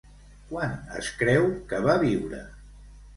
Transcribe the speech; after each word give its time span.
Quan 0.51 0.71
es 1.01 1.09
creu 1.19 1.45
que 1.73 1.83
va 1.89 1.99
viure? 2.05 2.41